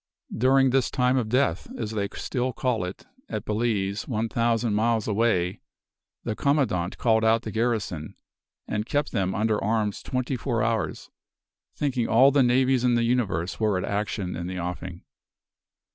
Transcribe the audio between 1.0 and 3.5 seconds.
of death, as they still call it, at